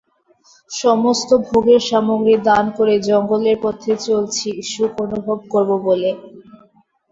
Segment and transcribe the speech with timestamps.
[0.71, 6.09] সমস্ত ভোগের সামগ্রী দান করে জঙ্গলের পথে চলছি সুখ অনুভব করব বলে।